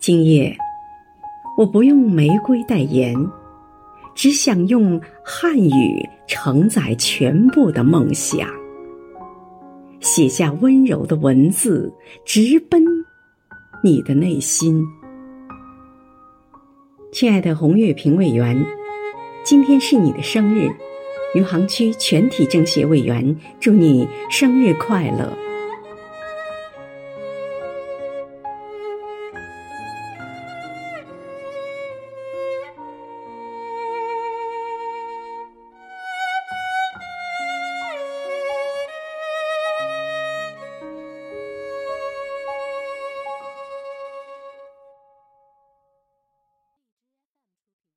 [0.00, 0.56] 今夜，
[1.58, 3.14] 我不用玫瑰代言，
[4.14, 8.48] 只想用汉语承载全部的梦想。
[10.00, 11.92] 写下温柔的文字，
[12.24, 12.82] 直奔
[13.84, 14.82] 你的内心。
[17.12, 18.56] 亲爱的红月评委员，
[19.44, 20.70] 今天是你的生日，
[21.34, 25.36] 余杭区全体政协委员，祝你生日快乐。